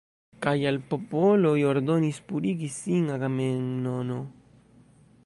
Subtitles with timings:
[0.45, 4.21] Kaj al popoloj ordonis purigi sin Agamemnono.